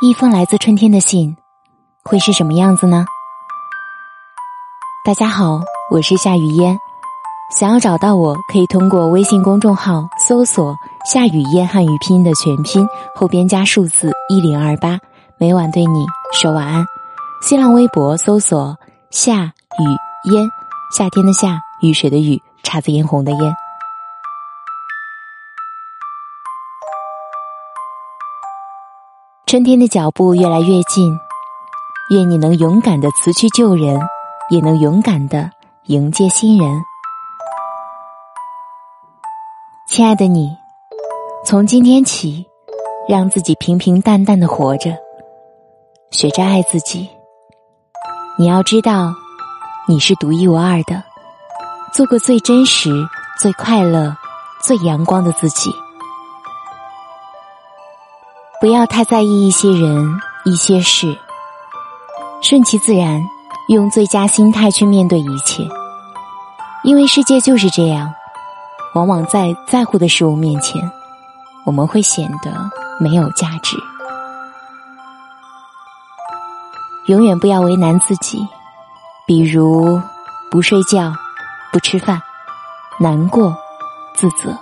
[0.00, 1.36] 一封来自春天的信，
[2.04, 3.04] 会是什么样子呢？
[5.04, 6.78] 大家好，我是夏雨嫣。
[7.58, 10.72] 想要找到我，可以通过微信公众号搜索
[11.04, 15.00] “夏雨嫣”汉语拼音的全拼，后边加数字一零二八，
[15.36, 16.86] 每晚对你说晚安。
[17.42, 18.78] 新浪微博搜索
[19.10, 20.48] “夏雨嫣”，
[20.96, 23.52] 夏天的夏，雨水的雨，姹紫嫣红的嫣。
[29.48, 31.10] 春天的脚步越来越近，
[32.10, 33.98] 愿你能勇敢的辞去旧人，
[34.50, 35.50] 也能勇敢的
[35.84, 36.70] 迎接新人。
[39.88, 40.50] 亲爱的你，
[41.46, 42.44] 从今天起，
[43.08, 44.94] 让自己平平淡淡的活着，
[46.10, 47.08] 学着爱自己。
[48.36, 49.14] 你要知道，
[49.88, 51.02] 你是独一无二的，
[51.94, 52.90] 做个最真实、
[53.40, 54.14] 最快乐、
[54.62, 55.70] 最阳光的自己。
[58.60, 61.16] 不要太在意一些人、一些事，
[62.42, 63.22] 顺其自然，
[63.68, 65.62] 用最佳心态去面对一切。
[66.82, 68.12] 因为世界就是这样，
[68.96, 70.90] 往往在在乎的事物面前，
[71.64, 72.50] 我们会显得
[72.98, 73.76] 没有价值。
[77.06, 78.44] 永远不要为难自己，
[79.24, 80.02] 比如
[80.50, 81.12] 不睡觉、
[81.72, 82.20] 不吃饭、
[82.98, 83.56] 难过、
[84.16, 84.52] 自责，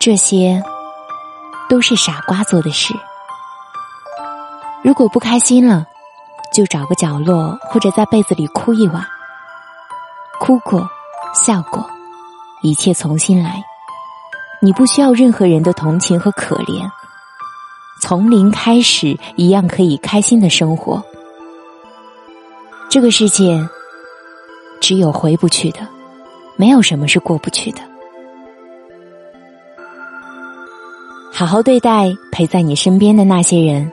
[0.00, 0.60] 这些。
[1.74, 2.94] 都是傻瓜做的事。
[4.84, 5.84] 如果不开心了，
[6.54, 9.04] 就找个角落或者在被子里哭一晚。
[10.38, 10.88] 哭过，
[11.34, 11.84] 笑过，
[12.62, 13.60] 一切从新来。
[14.62, 16.88] 你不需要任何人的同情和可怜，
[18.00, 21.02] 从零开始，一样可以开心的生活。
[22.88, 23.68] 这个世界
[24.80, 25.80] 只有回不去的，
[26.54, 27.80] 没有什么是过不去的。
[31.36, 33.90] 好好对待陪在你身边的那些人，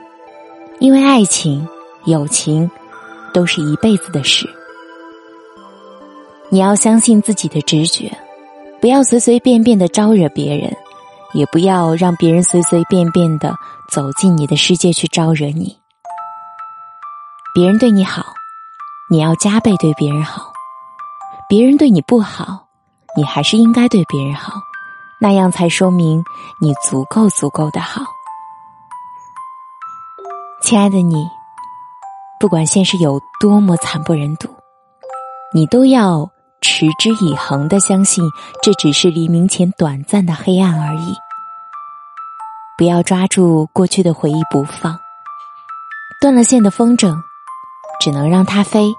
[0.78, 1.66] 因为爱情、
[2.04, 2.70] 友情
[3.34, 4.48] 都是一辈子的事。
[6.50, 8.16] 你要相信自己的直觉，
[8.80, 10.72] 不要随随便便的招惹别人，
[11.32, 13.52] 也不要让别人随随便便的
[13.90, 15.76] 走进你的世界去招惹你。
[17.52, 18.24] 别人对你好，
[19.10, 20.44] 你要加倍对别人好；
[21.48, 22.68] 别人对你不好，
[23.16, 24.60] 你还是应该对别人好。
[25.22, 26.24] 那样才说明
[26.60, 28.02] 你足够足够的好，
[30.60, 31.24] 亲爱的你，
[32.40, 34.48] 不管现实有多么惨不忍睹，
[35.54, 36.28] 你都要
[36.60, 38.28] 持之以恒的相信，
[38.64, 41.14] 这只是黎明前短暂的黑暗而已。
[42.76, 44.98] 不要抓住过去的回忆不放，
[46.20, 47.16] 断了线的风筝，
[48.00, 48.92] 只能让它飞，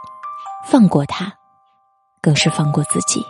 [0.66, 1.34] 放过它，
[2.22, 3.26] 更是放过自己。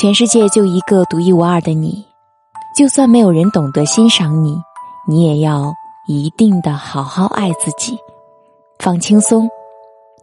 [0.00, 2.02] 全世界就一个独一无二的你，
[2.74, 4.56] 就算没有人懂得欣赏你，
[5.06, 5.74] 你也要
[6.06, 7.98] 一定的好好爱自己，
[8.78, 9.46] 放轻松，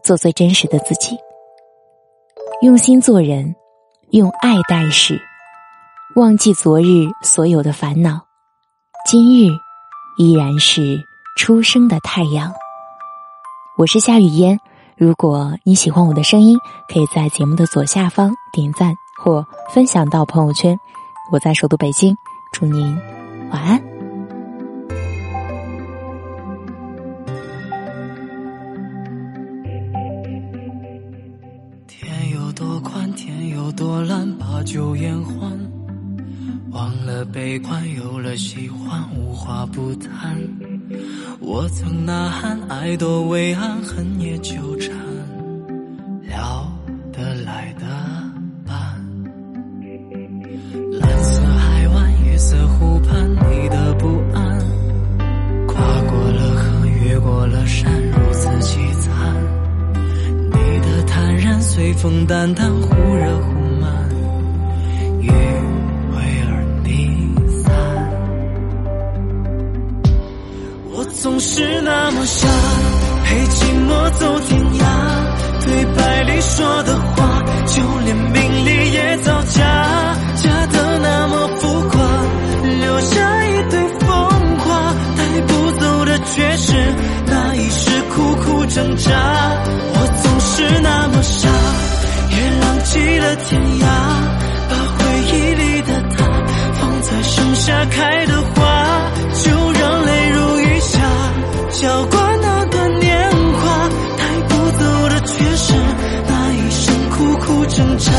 [0.01, 1.15] 做最真实的自己，
[2.63, 3.55] 用心做人，
[4.09, 5.21] 用爱待事，
[6.15, 8.19] 忘记昨日所有的烦恼，
[9.07, 9.53] 今日
[10.17, 10.99] 依然是
[11.37, 12.51] 初升的太阳。
[13.77, 14.57] 我是夏雨嫣，
[14.95, 16.57] 如果你喜欢我的声音，
[16.91, 18.95] 可以在节目的左下方点赞。
[19.27, 20.79] 或分享到朋友圈。
[21.29, 22.15] 我在首都北京，
[22.53, 22.97] 祝您
[23.51, 23.83] 晚安。
[31.89, 35.51] 天有多宽，天有多蓝，把酒言欢，
[36.71, 40.41] 忘了悲欢，有了喜欢，无话不谈。
[41.41, 44.95] 我曾呐喊，爱多伟岸，恨也纠缠，
[61.97, 64.07] 风淡淡，忽热忽慢，
[65.19, 65.33] 余味
[66.47, 66.89] 而离
[67.63, 67.73] 散。
[70.93, 72.47] 我总是那么傻，
[73.25, 74.85] 陪寂寞走天涯。
[75.65, 79.63] 对白里说的话，就连名利也造假，
[80.35, 81.99] 假的那么浮夸，
[82.79, 84.07] 留下一堆风
[84.59, 86.73] 华，带不走的却是
[87.25, 89.46] 那一世苦苦挣扎。
[93.07, 93.85] 为了天涯，
[94.69, 94.97] 把回
[95.31, 96.25] 忆里的他
[96.73, 100.99] 放在盛夏开的花，就让泪如雨下，
[101.71, 103.89] 浇灌那个年华。
[104.17, 105.73] 带不走的却是
[106.27, 108.11] 那一生苦苦挣扎，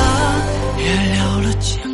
[0.79, 0.85] 也
[1.19, 1.88] 了了牵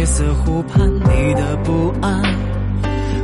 [0.00, 2.22] 夜色湖畔，你的不安，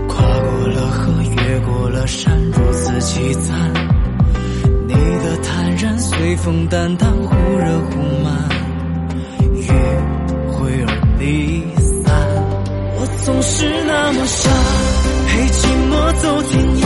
[0.08, 3.72] 跨过了河，越过了山，如此凄惨。
[4.86, 8.30] 你的坦然随风淡淡，忽热忽慢，
[9.54, 9.66] 雨
[10.52, 12.12] 会而离散。
[12.98, 14.50] 我总是那么傻，
[15.28, 16.84] 陪寂寞走天涯，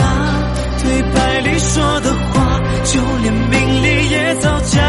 [0.83, 4.79] 对白里说的话，就连名利也造，假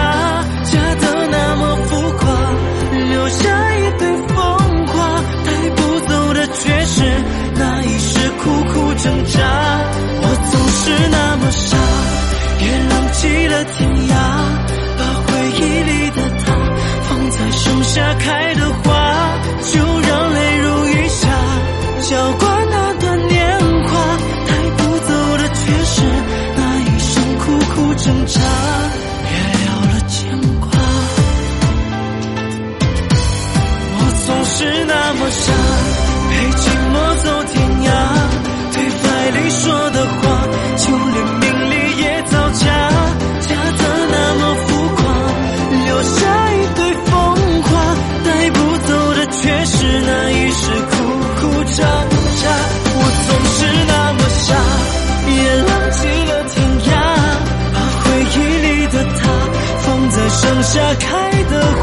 [34.63, 35.53] 是那么傻，
[36.31, 36.63] 陪寂
[36.93, 36.95] 寞
[37.25, 37.91] 走天涯，
[38.73, 39.05] 对白
[39.37, 40.23] 里说的话，
[40.77, 42.63] 就连名利也造假，
[43.41, 43.83] 假的
[44.13, 45.03] 那么浮夸，
[45.85, 46.15] 留下
[46.53, 47.13] 一堆风
[47.65, 47.71] 花，
[48.25, 48.57] 带不
[48.87, 49.75] 走的却是
[50.07, 50.95] 那一世苦
[51.41, 52.43] 苦挣扎。
[52.95, 53.59] 我总是
[53.89, 54.47] 那么傻，
[55.27, 55.35] 也
[55.67, 56.01] 浪迹
[56.31, 56.55] 了天
[56.87, 56.89] 涯，
[57.75, 59.21] 把回忆里的他
[59.83, 61.11] 放在盛夏开
[61.51, 61.53] 的